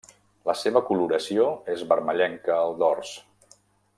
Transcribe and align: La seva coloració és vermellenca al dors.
La 0.49 0.53
seva 0.61 0.81
coloració 0.87 1.43
és 1.75 1.85
vermellenca 1.93 2.57
al 2.63 2.75
dors. 2.83 3.15